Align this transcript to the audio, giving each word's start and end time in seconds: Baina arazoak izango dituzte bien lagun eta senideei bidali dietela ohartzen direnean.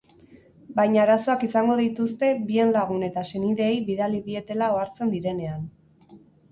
Baina 0.79 1.01
arazoak 1.05 1.43
izango 1.49 1.75
dituzte 1.81 2.31
bien 2.49 2.73
lagun 2.79 3.07
eta 3.11 3.27
senideei 3.35 3.79
bidali 3.93 4.27
dietela 4.31 4.75
ohartzen 4.79 5.19
direnean. 5.19 5.75